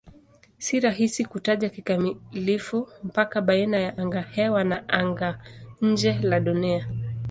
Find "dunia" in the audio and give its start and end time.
6.39-6.87